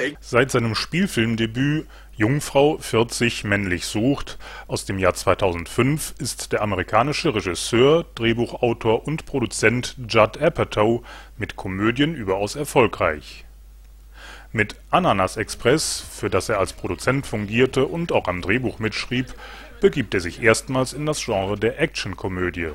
[0.00, 0.16] nothing.
[0.20, 8.04] Seit seinem Spielfilmdebüt Jungfrau 40 männlich sucht aus dem Jahr 2005 ist der amerikanische Regisseur,
[8.14, 11.02] Drehbuchautor und Produzent Judd Apatow
[11.38, 13.46] mit Komödien überaus erfolgreich.
[14.52, 19.26] Mit Ananas Express, für das er als Produzent fungierte und auch am Drehbuch mitschrieb,
[19.80, 22.70] begibt er sich erstmals in das Genre der Actionkomödie.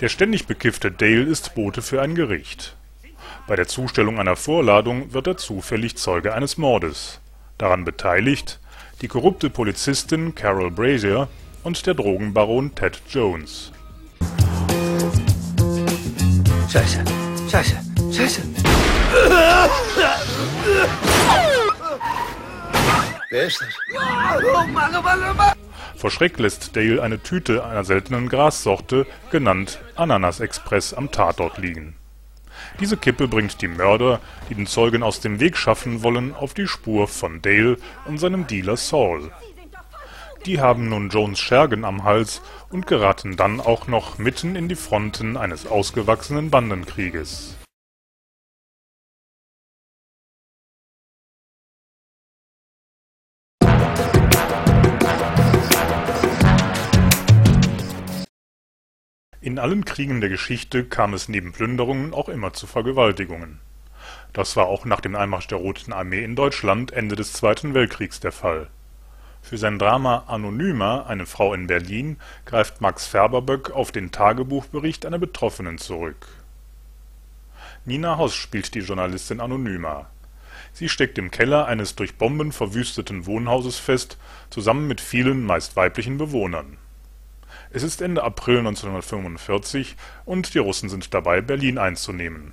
[0.00, 2.74] Der ständig bekiffte Dale ist Bote für ein Gericht.
[3.46, 7.20] Bei der Zustellung einer Vorladung wird er zufällig Zeuge eines Mordes.
[7.58, 8.60] Daran beteiligt
[9.00, 11.28] die korrupte Polizistin Carol Brazier
[11.62, 13.72] und der Drogenbaron Ted Jones.
[16.70, 17.04] Scheiße,
[17.50, 17.76] scheiße,
[18.12, 18.42] scheiße.
[23.30, 23.68] Wer ist das?
[23.94, 25.52] Oh Mann, oh Mann, oh Mann.
[25.96, 31.94] Vor Schreck lässt Dale eine Tüte einer seltenen Grassorte, genannt Ananas Express, am Tatort liegen.
[32.80, 36.66] Diese Kippe bringt die Mörder, die den Zeugen aus dem Weg schaffen wollen, auf die
[36.66, 39.30] Spur von Dale und seinem Dealer Saul.
[40.46, 44.74] Die haben nun Jones Schergen am Hals und geraten dann auch noch mitten in die
[44.74, 47.56] Fronten eines ausgewachsenen Bandenkrieges
[59.50, 63.58] In allen Kriegen der Geschichte kam es neben Plünderungen auch immer zu Vergewaltigungen.
[64.32, 68.20] Das war auch nach dem Einmarsch der Roten Armee in Deutschland Ende des Zweiten Weltkriegs
[68.20, 68.68] der Fall.
[69.42, 75.18] Für sein Drama Anonyma– Eine Frau in Berlin greift Max Färberböck auf den Tagebuchbericht einer
[75.18, 76.28] Betroffenen zurück.
[77.84, 80.08] Nina Hoss spielt die Journalistin Anonyma.
[80.72, 84.16] Sie steckt im Keller eines durch Bomben verwüsteten Wohnhauses fest,
[84.48, 86.78] zusammen mit vielen meist weiblichen Bewohnern
[87.72, 92.52] es ist Ende April 1945 und die Russen sind dabei, Berlin einzunehmen.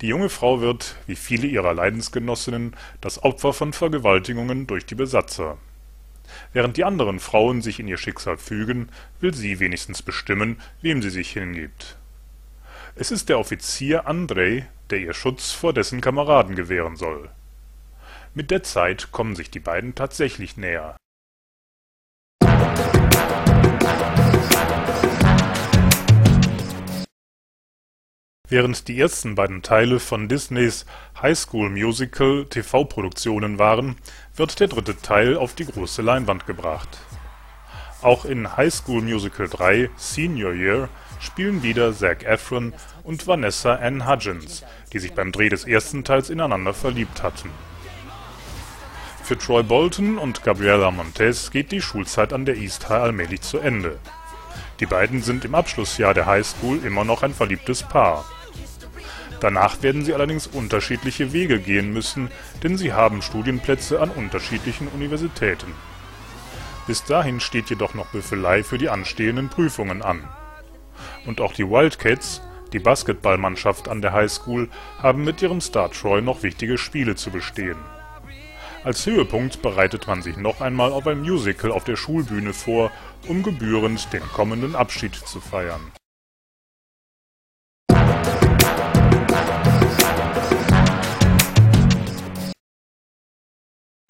[0.00, 5.56] Die junge Frau wird, wie viele ihrer Leidensgenossinnen, das Opfer von Vergewaltigungen durch die Besatzer.
[6.52, 8.88] Während die anderen Frauen sich in ihr Schicksal fügen,
[9.20, 11.96] will sie wenigstens bestimmen, wem sie sich hingibt.
[12.96, 17.30] Es ist der Offizier Andrej, der ihr Schutz vor dessen Kameraden gewähren soll.
[18.34, 20.96] Mit der Zeit kommen sich die beiden tatsächlich näher
[28.52, 30.84] Während die ersten beiden Teile von Disneys
[31.22, 33.96] High School Musical TV-Produktionen waren,
[34.36, 36.98] wird der dritte Teil auf die große Leinwand gebracht.
[38.02, 42.74] Auch in High School Musical 3: Senior Year spielen wieder Zac Efron
[43.04, 47.48] und Vanessa Anne Hudgens, die sich beim Dreh des ersten Teils ineinander verliebt hatten.
[49.24, 53.56] Für Troy Bolton und Gabriela Montez geht die Schulzeit an der East High allmählich zu
[53.60, 53.98] Ende.
[54.78, 58.26] Die beiden sind im Abschlussjahr der High School immer noch ein verliebtes Paar
[59.42, 62.30] Danach werden sie allerdings unterschiedliche Wege gehen müssen,
[62.62, 65.74] denn sie haben Studienplätze an unterschiedlichen Universitäten.
[66.86, 70.22] Bis dahin steht jedoch noch Büffelei für die anstehenden Prüfungen an.
[71.26, 72.40] Und auch die Wildcats,
[72.72, 74.68] die Basketballmannschaft an der Highschool,
[75.02, 77.78] haben mit ihrem Star Troy noch wichtige Spiele zu bestehen.
[78.84, 82.92] Als Höhepunkt bereitet man sich noch einmal auf ein Musical auf der Schulbühne vor,
[83.26, 85.90] um gebührend den kommenden Abschied zu feiern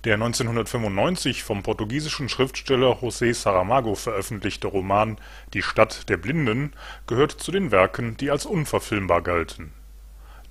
[0.05, 5.17] Der 1995 vom portugiesischen Schriftsteller José Saramago veröffentlichte Roman
[5.55, 6.73] Die Stadt der Blinden
[7.07, 9.73] gehört zu den Werken, die als unverfilmbar galten.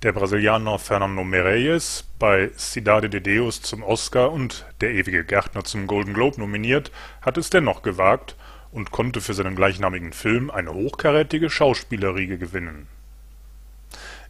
[0.02, 5.86] Der Brasilianer Fernando Meirelles, bei Cidade de Deus zum Oscar und Der ewige Gärtner zum
[5.86, 8.36] Golden Globe nominiert, hat es dennoch gewagt
[8.70, 12.86] und konnte für seinen gleichnamigen Film eine hochkarätige Schauspielerriege gewinnen.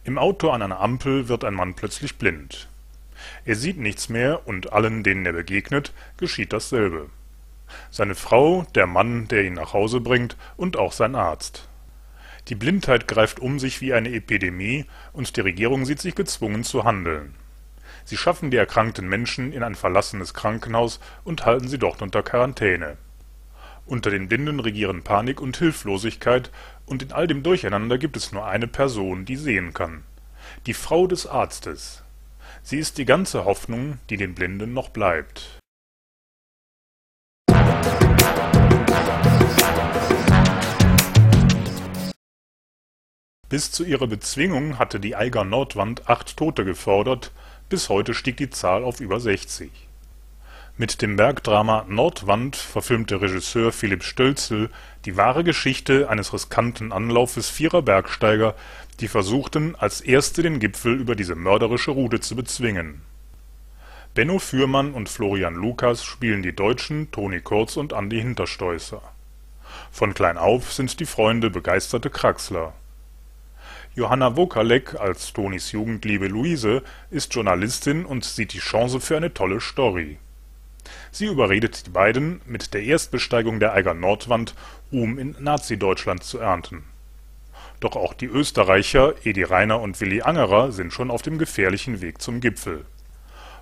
[0.03, 2.67] Im Auto an einer Ampel wird ein Mann plötzlich blind
[3.45, 7.09] er sieht nichts mehr und allen, denen er begegnet, geschieht dasselbe.
[7.89, 11.67] Seine Frau, der Mann, der ihn nach Hause bringt, und auch sein Arzt.
[12.49, 16.83] Die Blindheit greift um sich wie eine Epidemie, und die Regierung sieht sich gezwungen zu
[16.83, 17.35] handeln.
[18.05, 22.97] Sie schaffen die erkrankten Menschen in ein verlassenes Krankenhaus und halten sie dort unter Quarantäne.
[23.85, 26.51] Unter den Blinden regieren Panik und Hilflosigkeit,
[26.85, 30.03] und in all dem Durcheinander gibt es nur eine Person, die sehen kann.
[30.65, 32.02] Die Frau des Arztes
[32.65, 35.59] Sie ist die ganze Hoffnung, die den Blinden noch bleibt.
[43.49, 47.33] Bis zu ihrer Bezwingung hatte die Eiger Nordwand acht Tote gefordert,
[47.67, 49.69] bis heute stieg die Zahl auf über 60.
[50.75, 54.71] Mit dem Bergdrama Nordwand verfilmte Regisseur Philipp Stölzl
[55.05, 58.55] die wahre Geschichte eines riskanten Anlaufes vierer Bergsteiger,
[58.99, 63.03] die versuchten, als Erste den Gipfel über diese mörderische Route zu bezwingen.
[64.15, 69.03] Benno Fürmann und Florian Lucas spielen die Deutschen Toni Kurz und Andi Hinterstoisser.
[69.91, 72.73] Von klein auf sind die Freunde begeisterte Kraxler.
[73.93, 76.81] Johanna Wokalek als Tonis Jugendliebe Luise
[77.11, 80.17] ist Journalistin und sieht die Chance für eine tolle Story.
[81.15, 84.55] Sie überredet die beiden, mit der Erstbesteigung der Eiger Nordwand
[84.91, 86.85] Ruhm in Nazi-Deutschland zu ernten.
[87.79, 92.19] Doch auch die Österreicher Edi Rainer und Willi Angerer sind schon auf dem gefährlichen Weg
[92.19, 92.85] zum Gipfel.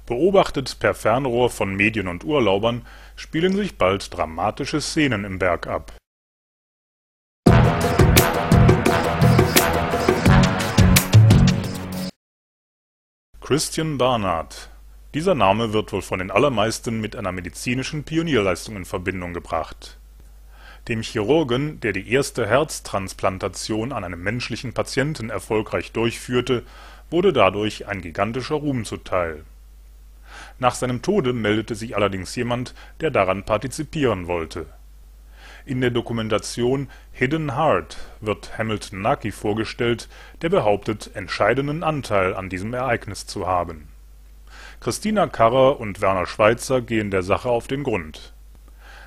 [0.05, 2.85] Beobachtet per Fernrohr von Medien und Urlaubern,
[3.17, 5.91] spielen sich bald dramatische Szenen im Berg ab.
[13.41, 14.69] Christian Barnard
[15.13, 19.97] Dieser Name wird wohl von den allermeisten mit einer medizinischen Pionierleistung in Verbindung gebracht.
[20.87, 26.63] Dem Chirurgen, der die erste Herztransplantation an einem menschlichen Patienten erfolgreich durchführte,
[27.09, 29.43] wurde dadurch ein gigantischer Ruhm zuteil.
[30.59, 34.65] Nach seinem Tode meldete sich allerdings jemand, der daran partizipieren wollte.
[35.65, 40.07] In der Dokumentation Hidden Heart wird Hamilton Naki vorgestellt,
[40.41, 43.90] der behauptet, entscheidenden Anteil an diesem Ereignis zu haben.
[44.81, 48.33] Christina Karrer und Werner Schweizer gehen der Sache auf den Grund.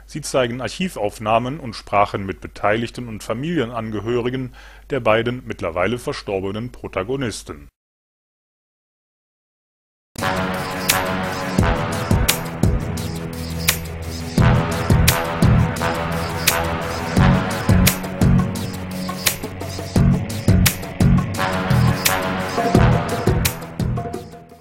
[0.06, 4.54] Sie zeigen Archivaufnahmen und sprachen mit Beteiligten und Familienangehörigen
[4.90, 7.66] der beiden mittlerweile verstorbenen Protagonisten